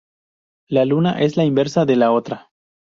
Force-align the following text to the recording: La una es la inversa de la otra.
La 0.71 0.81
una 0.95 1.19
es 1.21 1.37
la 1.37 1.45
inversa 1.45 1.85
de 1.85 1.95
la 1.95 2.11
otra. 2.11 2.49